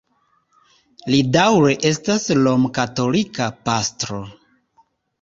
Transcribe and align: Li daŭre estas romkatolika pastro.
Li 1.15 1.19
daŭre 1.35 1.77
estas 1.91 2.27
romkatolika 2.41 3.53
pastro. 3.71 4.27